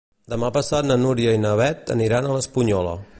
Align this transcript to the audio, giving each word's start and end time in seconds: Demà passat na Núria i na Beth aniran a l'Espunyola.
Demà 0.33 0.47
passat 0.55 0.87
na 0.87 0.97
Núria 1.03 1.35
i 1.39 1.43
na 1.43 1.53
Beth 1.61 1.95
aniran 1.97 2.29
a 2.31 2.35
l'Espunyola. 2.39 2.99